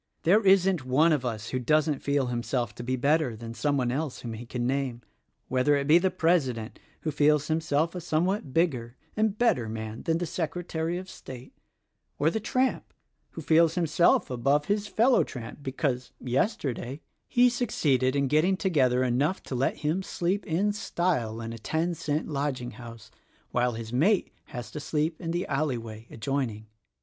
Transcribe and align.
There 0.23 0.43
isn't 0.43 0.83
one 0.83 1.11
of 1.13 1.23
us 1.23 1.49
who 1.49 1.59
doesn't 1.59 1.99
feel 2.01 2.25
him 2.25 2.41
self 2.41 2.73
to 2.73 2.83
be 2.83 2.95
better 2.95 3.35
than 3.35 3.53
some 3.53 3.77
one 3.77 3.91
else 3.91 4.21
whom 4.21 4.33
he 4.33 4.47
can 4.47 4.65
name— 4.65 5.03
whether 5.47 5.75
it 5.75 5.85
be 5.85 5.99
the 5.99 6.09
President, 6.09 6.79
who 7.01 7.11
feels 7.11 7.49
himself 7.49 7.93
a 7.93 8.01
somewhat 8.01 8.51
bigger 8.51 8.95
and 9.15 9.37
better 9.37 9.69
man 9.69 10.01
than 10.01 10.17
the 10.17 10.25
Secretary 10.25 10.97
of 10.97 11.07
State, 11.07 11.53
or 12.17 12.31
the 12.31 12.39
tramp 12.39 12.95
who 13.33 13.43
feels 13.43 13.75
himself 13.75 14.31
above 14.31 14.65
his 14.65 14.87
fellow 14.87 15.23
tramp 15.23 15.59
because, 15.61 16.07
42 16.17 16.17
THE 16.17 16.25
RECORDING 16.31 16.41
ANGEL 16.41 16.43
yesterday, 16.43 17.01
he 17.27 17.47
succeeded 17.49 18.15
in 18.15 18.27
getting 18.27 18.57
together 18.57 19.03
enough 19.03 19.43
to 19.43 19.53
let 19.53 19.77
him 19.85 20.01
sleep 20.01 20.47
in 20.47 20.73
style 20.73 21.39
in 21.41 21.53
a 21.53 21.59
ten 21.59 21.93
cent 21.93 22.27
lodging 22.27 22.71
house,— 22.71 23.11
while 23.51 23.73
his 23.73 23.93
mate 23.93 24.33
has 24.45 24.71
to 24.71 24.79
sleep 24.79 25.21
in 25.21 25.29
the 25.29 25.45
alley 25.45 25.77
way 25.77 26.07
adjoining. 26.09 26.65